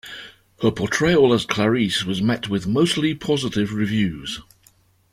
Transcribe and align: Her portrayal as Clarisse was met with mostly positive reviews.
Her 0.63 0.71
portrayal 0.71 1.31
as 1.31 1.45
Clarisse 1.45 2.05
was 2.05 2.23
met 2.23 2.49
with 2.49 2.65
mostly 2.65 3.13
positive 3.13 3.71
reviews. 3.71 4.41